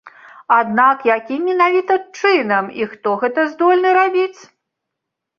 Аднак 0.59 1.03
якім 1.15 1.43
менавіта 1.49 1.97
чынам 2.21 2.71
і 2.81 2.87
хто 2.93 3.09
гэта 3.25 3.43
здольны 3.51 3.89
рабіць? 3.99 4.39